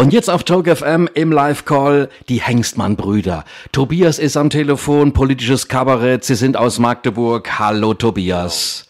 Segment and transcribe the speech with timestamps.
[0.00, 3.44] Und jetzt auf Joke FM im Live-Call die Hengstmann-Brüder.
[3.70, 6.24] Tobias ist am Telefon, politisches Kabarett.
[6.24, 7.58] Sie sind aus Magdeburg.
[7.58, 8.88] Hallo Tobias.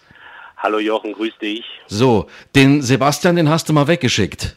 [0.56, 1.64] Hallo Jochen, grüß dich.
[1.88, 4.54] So, den Sebastian, den hast du mal weggeschickt.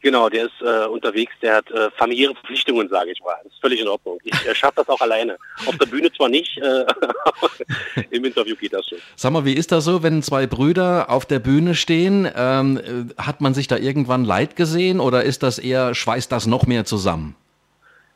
[0.00, 3.34] Genau, der ist äh, unterwegs, der hat äh, familiäre Verpflichtungen, sage ich mal.
[3.42, 4.18] Das ist völlig in Ordnung.
[4.22, 5.36] Ich äh, schaffe das auch alleine.
[5.66, 6.84] Auf der Bühne zwar nicht, äh,
[7.24, 7.50] aber
[8.10, 8.98] im Interview geht das schon.
[9.16, 12.30] Sag mal, wie ist das so, wenn zwei Brüder auf der Bühne stehen?
[12.36, 16.46] Ähm, äh, hat man sich da irgendwann leid gesehen oder ist das eher, schweißt das
[16.46, 17.34] noch mehr zusammen?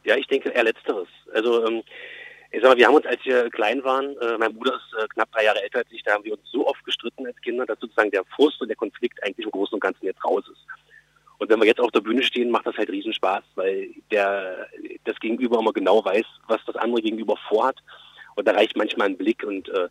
[0.05, 1.09] Ja, ich denke eher letzteres.
[1.35, 1.83] Also ähm,
[2.53, 5.09] ich sag mal, wir haben uns, als wir klein waren, äh, mein Bruder ist äh,
[5.09, 7.67] knapp drei Jahre älter als ich, da haben wir uns so oft gestritten als Kinder,
[7.67, 10.61] dass sozusagen der Frust und der Konflikt eigentlich im Großen und Ganzen jetzt raus ist.
[11.43, 14.69] Und wenn wir jetzt auf der Bühne stehen, macht das halt riesen Spaß, weil der,
[15.05, 17.77] das Gegenüber immer genau weiß, was das andere Gegenüber vorhat.
[18.35, 19.89] Und da reicht manchmal ein Blick und äh,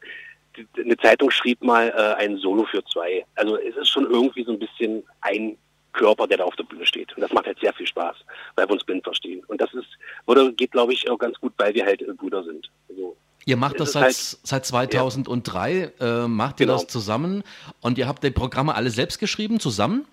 [0.77, 3.25] eine Zeitung schrieb mal äh, ein Solo für zwei.
[3.35, 5.57] Also es ist schon irgendwie so ein bisschen ein
[5.93, 7.15] Körper, der da auf der Bühne steht.
[7.15, 8.15] Und das macht halt sehr viel Spaß,
[8.55, 9.43] weil wir uns blind verstehen.
[9.47, 9.87] Und das ist,
[10.25, 12.69] oder geht, glaube ich, auch ganz gut, weil wir halt äh, Brüder sind.
[12.89, 16.25] Also, Ihr macht das seit, halt, seit 2003, ja.
[16.25, 16.77] äh, macht ihr genau.
[16.77, 17.43] das zusammen
[17.81, 20.05] und ihr habt die Programme alle selbst geschrieben, zusammen?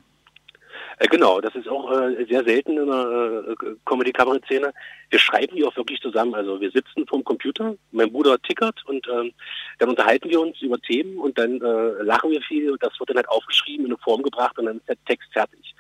[0.98, 4.72] Äh, genau, das ist auch äh, sehr selten in der äh, Comedy-Kabarett-Szene.
[5.10, 6.34] Wir schreiben die auch wirklich zusammen.
[6.34, 9.32] Also wir sitzen vorm Computer, mein Bruder tickert und ähm,
[9.78, 13.10] dann unterhalten wir uns über Themen und dann äh, lachen wir viel und das wird
[13.10, 15.74] dann halt aufgeschrieben, in eine Form gebracht und dann ist der Text fertig.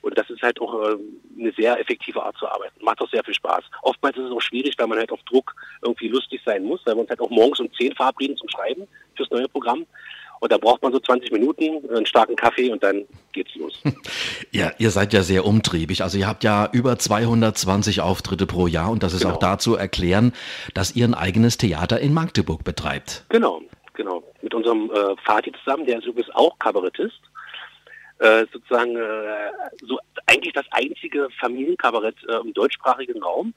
[0.00, 0.96] Und das ist halt auch äh,
[1.38, 2.84] eine sehr effektive Art zu arbeiten.
[2.84, 3.64] Macht auch sehr viel Spaß.
[3.82, 6.94] Oftmals ist es auch schwierig, weil man halt auf Druck irgendwie lustig sein muss, weil
[6.94, 9.86] wir uns halt auch morgens um 10 verabreden zum Schreiben fürs neue Programm.
[10.40, 13.82] Und da braucht man so 20 Minuten, einen starken Kaffee und dann geht's los.
[14.50, 16.02] Ja, ihr seid ja sehr umtriebig.
[16.02, 19.34] Also ihr habt ja über 220 Auftritte pro Jahr und das ist genau.
[19.34, 20.32] auch dazu erklären,
[20.74, 23.24] dass ihr ein eigenes Theater in Magdeburg betreibt.
[23.28, 23.60] Genau,
[23.94, 24.22] genau.
[24.40, 27.20] Mit unserem äh, Vati zusammen, der ist übrigens auch Kabarettist.
[28.18, 29.50] Äh, sozusagen äh,
[29.86, 33.54] so eigentlich das einzige Familienkabarett äh, im deutschsprachigen Raum.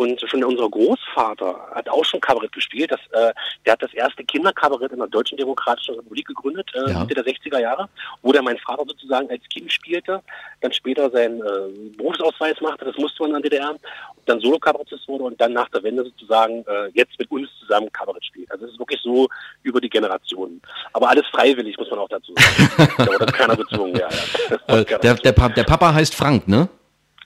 [0.00, 2.90] Und schon unser Großvater hat auch schon Kabarett gespielt.
[2.90, 3.34] Das, äh,
[3.66, 7.00] der hat das erste Kinderkabarett in der Deutschen Demokratischen Republik gegründet, äh, ja.
[7.00, 7.86] Mitte der 60er Jahre,
[8.22, 10.22] wo der mein Vater sozusagen als Kind spielte,
[10.62, 13.76] dann später seinen äh, Berufsausweis machte, das musste man in der DDR,
[14.24, 18.24] dann Solo-Kabarettist wurde und dann nach der Wende sozusagen äh, jetzt mit uns zusammen Kabarett
[18.24, 18.50] spielt.
[18.50, 19.28] Also es ist wirklich so
[19.64, 20.62] über die Generationen.
[20.94, 22.94] Aber alles freiwillig, muss man auch dazu sagen.
[22.96, 23.96] da wurde keiner gezwungen.
[23.96, 24.78] Ja, ja.
[24.78, 26.70] Äh, der, der, der Papa heißt Frank, ne?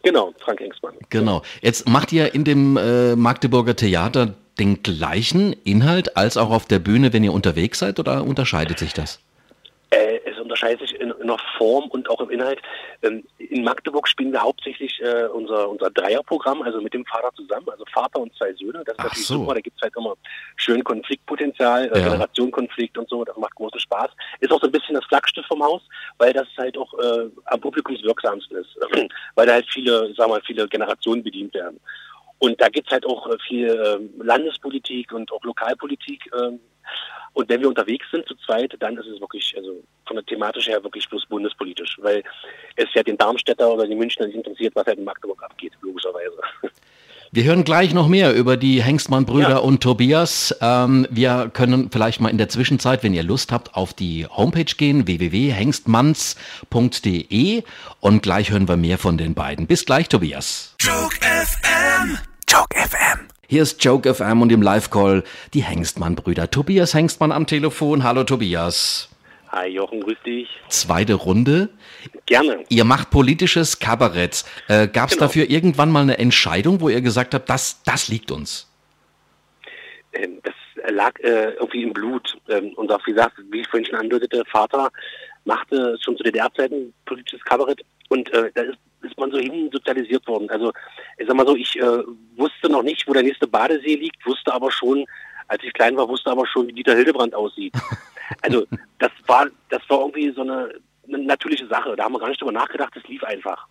[0.04, 0.94] Genau, Frank Engsmann.
[1.09, 1.42] Genau.
[1.62, 6.78] Jetzt macht ihr in dem äh, Magdeburger Theater den gleichen Inhalt als auch auf der
[6.78, 9.19] Bühne, wenn ihr unterwegs seid, oder unterscheidet sich das?
[9.91, 10.19] Äh,
[10.64, 12.60] unterscheidet sich in, in, der Form und auch im Inhalt.
[13.02, 17.69] Ähm, in Magdeburg spielen wir hauptsächlich äh, unser, unser Dreierprogramm, also mit dem Vater zusammen,
[17.70, 18.82] also Vater und zwei Söhne.
[18.84, 19.34] Das ist Ach natürlich so.
[19.34, 20.14] super, da gibt es halt immer
[20.56, 22.04] schön Konfliktpotenzial, äh, ja.
[22.04, 24.10] Generationenkonflikt und so, das macht großen Spaß.
[24.41, 25.82] Ist auch so ein bisschen das Flaggschiff vom Haus,
[26.19, 28.76] weil das halt auch äh, am publikumswirksamsten ist,
[29.34, 31.80] weil da halt viele, wir mal, viele Generationen bedient werden.
[32.38, 36.28] Und da gibt es halt auch äh, viel äh, Landespolitik und auch Lokalpolitik.
[36.32, 36.58] Äh,
[37.34, 40.69] und wenn wir unterwegs sind zu zweit, dann ist es wirklich, also von der thematisch
[40.69, 42.22] her wirklich bloß bundespolitisch, weil
[42.77, 46.37] es ja den Darmstädter oder den Münchner nicht interessiert, was halt in Magdeburg abgeht, logischerweise.
[47.33, 49.56] Wir hören gleich noch mehr über die Hengstmann-Brüder ja.
[49.56, 50.56] und Tobias.
[50.61, 54.72] Ähm, wir können vielleicht mal in der Zwischenzeit, wenn ihr Lust habt, auf die Homepage
[54.77, 57.65] gehen, www.hengstmanns.de
[57.99, 59.66] und gleich hören wir mehr von den beiden.
[59.66, 60.77] Bis gleich, Tobias.
[60.78, 62.19] Joke FM.
[62.49, 63.27] Joke FM.
[63.49, 65.25] Hier ist Joke FM und im Live-Call
[65.55, 66.53] die Hengstmann-Brüder.
[66.53, 68.05] Tobias Hengstmann am Telefon.
[68.05, 69.09] Hallo Tobias.
[69.54, 70.48] Hi Jochen, grüß dich.
[70.69, 71.69] Zweite Runde.
[72.26, 72.65] Gerne.
[72.70, 74.44] Ihr macht politisches Kabarett.
[74.66, 75.26] Äh, Gab es genau.
[75.26, 78.69] dafür irgendwann mal eine Entscheidung, wo ihr gesagt habt, das, das liegt uns?
[80.12, 80.54] Ähm, das
[80.92, 82.37] lag äh, irgendwie im Blut.
[82.48, 84.91] Ähm, und auch wie gesagt, wie ich vorhin schon andeutete, Vater
[85.44, 90.26] machte schon zu DDR-Zeiten politisches Kabarett und äh, da ist, ist man so hin sozialisiert
[90.26, 90.50] worden.
[90.50, 90.72] Also
[91.16, 92.03] ich sag mal so, ich äh,
[92.34, 95.06] wusste noch nicht, wo der nächste Badesee liegt, wusste aber schon,
[95.47, 97.75] als ich klein war, wusste aber schon, wie Dieter Hildebrand aussieht.
[98.41, 98.66] Also
[98.98, 100.74] das war, das war irgendwie so eine,
[101.06, 101.94] eine natürliche Sache.
[101.96, 103.66] Da haben wir gar nicht drüber nachgedacht, es lief einfach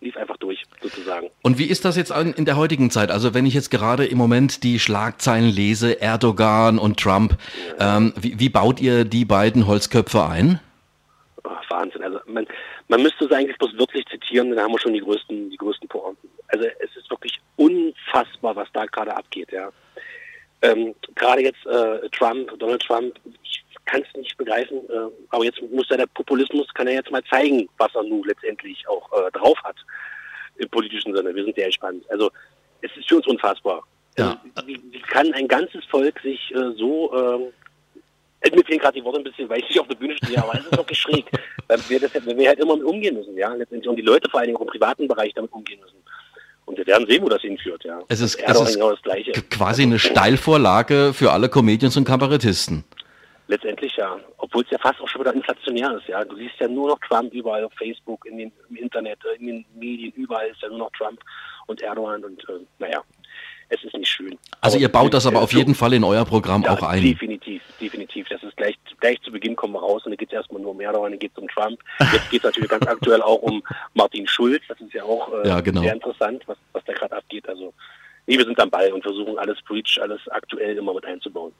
[0.00, 1.30] lief einfach durch, sozusagen.
[1.42, 3.10] Und wie ist das jetzt in der heutigen Zeit?
[3.10, 7.36] Also wenn ich jetzt gerade im Moment die Schlagzeilen lese, Erdogan und Trump,
[7.78, 7.98] ja.
[7.98, 10.60] ähm, wie, wie, baut ihr die beiden Holzköpfe ein?
[11.44, 12.02] Oh, Wahnsinn.
[12.02, 12.46] Also man,
[12.88, 15.88] man müsste es eigentlich bloß wirklich zitieren, dann haben wir schon die größten, die größten
[15.88, 16.28] Pointen.
[16.48, 19.70] Also es ist wirklich unfassbar, was da gerade abgeht, ja.
[20.62, 23.14] Ähm, gerade jetzt äh, Trump, Donald Trump,
[23.90, 27.22] kann es nicht begreifen, äh, aber jetzt muss ja der Populismus, kann er jetzt mal
[27.24, 29.76] zeigen, was er nun letztendlich auch äh, drauf hat
[30.56, 31.34] im politischen Sinne.
[31.34, 32.04] Wir sind sehr gespannt.
[32.10, 32.30] Also
[32.82, 33.82] es ist für uns unfassbar.
[34.18, 34.40] Ja.
[34.54, 39.04] Also, wie, wie, kann ein ganzes Volk sich äh, so Äh, mir fehlen gerade die
[39.04, 41.26] Worte ein bisschen, weil ich nicht auf der Bühne stehe, aber es ist wirklich schräg.
[41.68, 43.54] Weil wir, das, weil wir halt immer mit umgehen müssen, ja.
[43.54, 45.98] Letztendlich und die Leute vor allen Dingen auch im privaten Bereich damit umgehen müssen.
[46.64, 48.00] Und wir werden sehen, wo das hinführt, ja.
[48.08, 49.30] Es ist, es ist genau das Gleiche.
[49.50, 52.82] quasi eine Steilvorlage für alle Comedians und Kabarettisten.
[53.50, 54.16] Letztendlich ja.
[54.38, 56.24] Obwohl es ja fast auch schon wieder inflationär ist, ja.
[56.24, 59.64] Du siehst ja nur noch Trump überall auf Facebook, in den, im Internet, in den
[59.74, 61.20] Medien, überall ist ja nur noch Trump
[61.66, 63.02] und Erdogan und äh, naja
[63.70, 64.36] es ist nicht schön.
[64.60, 67.02] Also aber ihr baut das aber auf jeden Fall in euer Programm ja, auch ein.
[67.02, 68.28] Definitiv, definitiv.
[68.28, 70.72] Das ist gleich, gleich zu Beginn kommen wir raus und dann geht es erstmal nur
[70.72, 71.80] um Erdogan, dann geht es um Trump.
[72.12, 73.62] Jetzt geht es natürlich ganz aktuell auch um
[73.94, 74.62] Martin Schulz.
[74.68, 75.82] Das ist ja auch äh, ja, genau.
[75.82, 77.48] sehr interessant, was, was da gerade abgeht.
[77.48, 77.72] Also
[78.30, 81.52] nee, wir sind am Ball und versuchen alles Breach, alles aktuell immer mit einzubauen.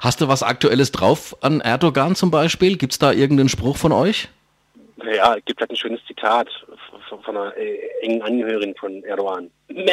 [0.00, 2.76] Hast du was Aktuelles drauf an Erdogan zum Beispiel?
[2.76, 4.28] Gibt es da irgendeinen Spruch von euch?
[5.04, 6.48] Ja, es gibt halt ein schönes Zitat
[7.08, 9.50] von, von einer äh, engen Angehörigen von Erdogan.
[9.68, 9.90] Mäh!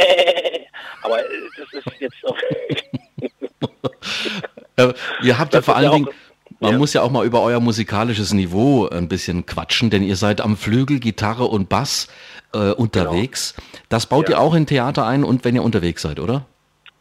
[1.01, 1.23] Aber äh,
[1.57, 2.37] das ist jetzt auch.
[4.91, 4.93] äh,
[5.23, 6.09] ihr habt ja vor allen Dingen.
[6.61, 6.77] Man ja.
[6.77, 10.57] muss ja auch mal über euer musikalisches Niveau ein bisschen quatschen, denn ihr seid am
[10.57, 12.09] Flügel, Gitarre und Bass
[12.53, 13.55] äh, unterwegs.
[13.55, 13.68] Genau.
[13.89, 14.35] Das baut ja.
[14.35, 16.45] ihr auch in Theater ein und wenn ihr unterwegs seid, oder?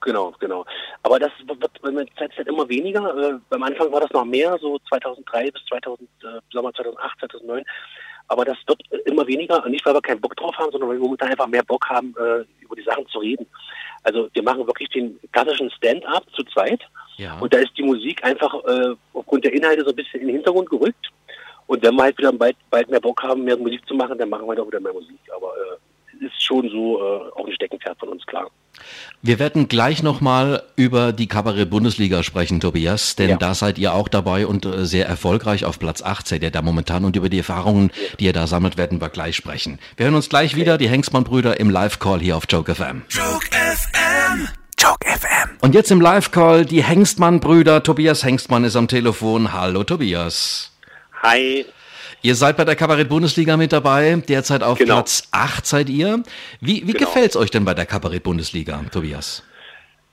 [0.00, 0.64] Genau, genau.
[1.02, 3.14] Aber das wird mit der Zeit immer weniger.
[3.16, 7.64] Äh, am Anfang war das noch mehr, so 2003 bis 2000, äh, Sommer 2008, 2009.
[8.28, 11.04] Aber das wird immer weniger, nicht weil wir keinen Bock drauf haben, sondern weil wir
[11.04, 13.46] momentan einfach mehr Bock haben, äh, über die Sachen zu reden.
[14.02, 16.80] Also wir machen wirklich den klassischen Stand-up zu zweit.
[17.16, 17.38] Ja.
[17.38, 20.36] Und da ist die Musik einfach äh, aufgrund der Inhalte so ein bisschen in den
[20.36, 21.10] Hintergrund gerückt.
[21.66, 24.28] Und wenn wir halt wieder bald, bald mehr Bock haben, mehr Musik zu machen, dann
[24.28, 25.18] machen wir halt auch wieder mehr Musik.
[25.34, 25.76] Aber äh,
[26.20, 28.50] ist schon so äh, auch ein Steckenpferd von uns, klar.
[29.22, 33.36] Wir werden gleich nochmal über die Kabarett-Bundesliga sprechen, Tobias, denn ja.
[33.36, 36.62] da seid ihr auch dabei und äh, sehr erfolgreich auf Platz 8 seid ihr da
[36.62, 39.78] momentan und über die Erfahrungen, die ihr da sammelt, werden wir gleich sprechen.
[39.96, 43.02] Wir hören uns gleich wieder, die Hengstmann-Brüder im Live-Call hier auf Joke FM.
[43.08, 44.48] Joke FM.
[44.78, 45.56] Joke FM.
[45.60, 47.82] Und jetzt im Live-Call die Hengstmann-Brüder.
[47.82, 49.52] Tobias Hengstmann ist am Telefon.
[49.52, 50.72] Hallo Tobias.
[51.22, 51.66] Hi.
[52.22, 54.96] Ihr seid bei der Kabarett-Bundesliga mit dabei, derzeit auf genau.
[54.96, 56.22] Platz 8 seid ihr.
[56.60, 57.06] Wie, wie genau.
[57.06, 59.44] gefällt es euch denn bei der Kabarett-Bundesliga, Tobias?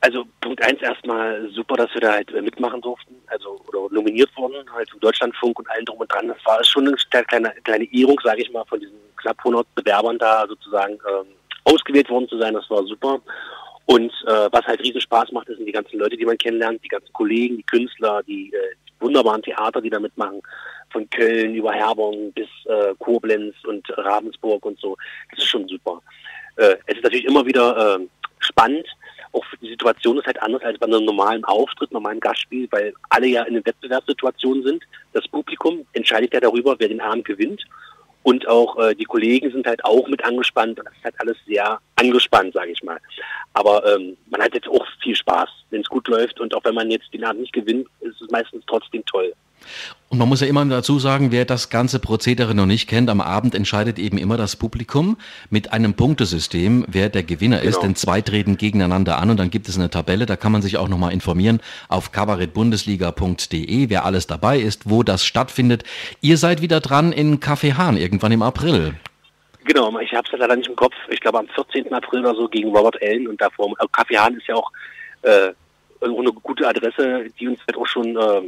[0.02, 4.30] Also Punkt 1 erstmal super, dass wir da halt äh, mitmachen durften, also oder nominiert
[4.38, 6.28] wurden, halt im Deutschlandfunk und allen drum und dran.
[6.28, 10.19] Das war schon eine kleine, kleine Ehrung, sage ich mal, von diesen knapp 100 Bewerbern
[10.19, 11.25] da sozusagen ähm,
[11.63, 12.54] ausgewählt worden zu sein.
[12.54, 13.19] Das war super.
[13.86, 16.88] Und äh, was halt riesen Spaß macht, sind die ganzen Leute, die man kennenlernt, die
[16.88, 20.42] ganzen Kollegen, die Künstler, die äh, wunderbaren Theater, die da mitmachen
[20.95, 24.95] von Köln über Herborn bis äh, Koblenz und Ravensburg und so.
[25.30, 26.01] Das ist schon super.
[26.56, 28.07] Äh, es ist natürlich immer wieder äh,
[28.39, 28.88] spannend.
[29.33, 33.27] Auch die Situation ist halt anders als bei einem normalen Auftritt, normalen Gastspiel, weil alle
[33.27, 34.83] ja in einer Wettbewerbssituation sind.
[35.12, 37.62] Das Publikum entscheidet ja darüber, wer den Abend gewinnt.
[38.24, 40.80] Und auch äh, die Kollegen sind halt auch mit angespannt.
[40.80, 43.00] Das ist halt alles sehr angespannt, sage ich mal.
[43.53, 46.39] Aber ähm, man hat jetzt auch viel Spaß, wenn es gut läuft.
[46.39, 49.33] Und auch wenn man jetzt den Abend nicht gewinnt, ist es meistens trotzdem toll.
[50.10, 53.22] Und man muss ja immer dazu sagen, wer das ganze Prozedere noch nicht kennt, am
[53.22, 55.18] Abend entscheidet eben immer das Publikum
[55.50, 57.70] mit einem Punktesystem, wer der Gewinner genau.
[57.70, 60.62] ist, denn zwei treten gegeneinander an und dann gibt es eine Tabelle, da kann man
[60.62, 61.60] sich auch nochmal informieren
[61.90, 65.84] auf kabarettbundesliga.de, wer alles dabei ist, wo das stattfindet.
[66.22, 68.94] Ihr seid wieder dran in Café Hahn irgendwann im April.
[69.66, 70.94] Genau, ich habe es ja leider nicht im Kopf.
[71.10, 71.92] Ich glaube am 14.
[71.92, 73.74] April oder so gegen Robert Allen und davor.
[73.92, 74.72] Café Hahn ist ja auch
[75.24, 75.52] äh,
[76.02, 78.42] eine gute Adresse, die uns halt auch schon äh,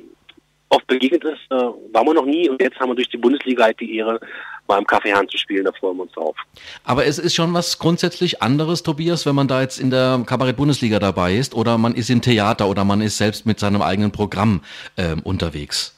[0.69, 3.65] oft begegnet ist, äh, waren wir noch nie und jetzt haben wir durch die Bundesliga
[3.65, 4.19] halt die Ehre,
[4.67, 6.35] mal im Kaffeehahn zu spielen, da freuen wir uns drauf.
[6.83, 10.99] Aber es ist schon was grundsätzlich anderes, Tobias, wenn man da jetzt in der Kabarett-Bundesliga
[10.99, 14.61] dabei ist oder man ist im Theater oder man ist selbst mit seinem eigenen Programm
[14.97, 15.93] äh, unterwegs.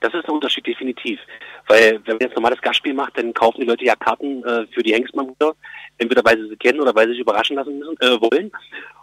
[0.00, 1.18] Das ist ein Unterschied, definitiv.
[1.66, 4.82] Weil wenn man jetzt normales Gastspiel macht, dann kaufen die Leute ja Karten äh, für
[4.82, 5.54] die Hengstmann-Brüder,
[5.98, 8.50] entweder weil sie sie kennen oder weil sie sich überraschen lassen müssen, äh, wollen.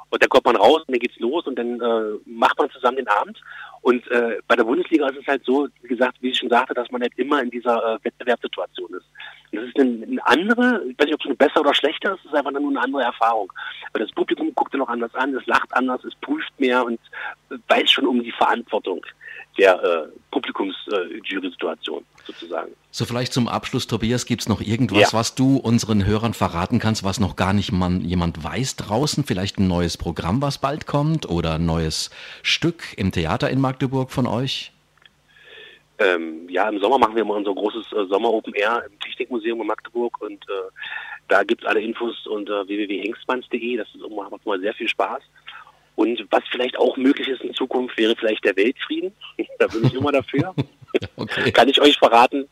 [0.10, 2.98] Und dann kommt man raus und dann geht's los und dann äh, macht man zusammen
[2.98, 3.40] den Abend.
[3.86, 6.74] Und äh, bei der Bundesliga ist es halt so, wie gesagt, wie ich schon sagte,
[6.74, 9.06] dass man halt immer in dieser äh, Wettbewerbssituation ist.
[9.52, 12.16] Und das ist eine, eine andere, ich weiß nicht, ob es eine bessere oder schlechter
[12.16, 13.54] ist, es ist einfach nur eine andere Erfahrung.
[13.94, 17.00] Weil das Publikum guckt ja noch anders an, es lacht anders, es prüft mehr und
[17.68, 19.06] weiß schon um die Verantwortung
[19.58, 22.74] der äh, Publikumsjury-Situation äh, sozusagen.
[22.92, 25.18] So vielleicht zum Abschluss, Tobias, gibt es noch irgendwas, ja.
[25.18, 29.24] was du unseren Hörern verraten kannst, was noch gar nicht man, jemand weiß draußen?
[29.24, 32.10] Vielleicht ein neues Programm, was bald kommt oder ein neues
[32.44, 34.72] Stück im Theater in Magdeburg von euch?
[35.98, 39.62] Ähm, ja, im Sommer machen wir mal unser großes äh, Sommer Open Air im Technikmuseum
[39.62, 40.72] in Magdeburg und äh,
[41.28, 43.78] da gibt es alle Infos unter www.hengstmanns.de.
[43.78, 45.24] Das ist, macht mal sehr viel Spaß.
[45.96, 49.12] Und was vielleicht auch möglich ist in Zukunft, wäre vielleicht der Weltfrieden.
[49.60, 50.54] da bin ich immer dafür.
[51.18, 51.52] Okay.
[51.52, 52.48] Kann ich euch verraten.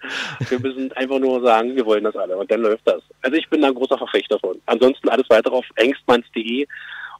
[0.50, 3.02] Wir müssen einfach nur sagen, wir wollen das alle und dann läuft das.
[3.22, 4.60] Also ich bin da ein großer Verfechter von.
[4.66, 6.68] Ansonsten alles weitere auf engstmanns.de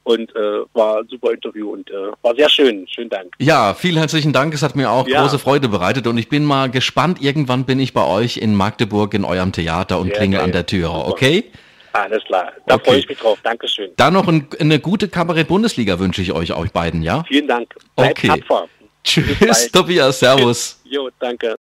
[0.04, 2.86] und äh, war ein super Interview und äh, war sehr schön.
[2.88, 3.34] Schönen Dank.
[3.38, 4.54] Ja, vielen herzlichen Dank.
[4.54, 5.22] Es hat mir auch ja.
[5.22, 7.22] große Freude bereitet und ich bin mal gespannt.
[7.22, 11.06] Irgendwann bin ich bei euch in Magdeburg in eurem Theater und klingel an der Türe.
[11.06, 11.44] Okay?
[11.94, 12.84] Alles klar, da okay.
[12.84, 13.38] freue ich mich drauf.
[13.44, 13.92] Dankeschön.
[13.96, 17.22] Dann noch ein, eine gute Kabarett-Bundesliga wünsche ich euch, euch beiden, ja?
[17.28, 17.72] Vielen Dank.
[17.94, 18.40] Bleibt okay.
[18.40, 18.68] Tapfer.
[19.04, 20.80] Tschüss, Tobias, Servus.
[20.84, 21.52] Jo, danke.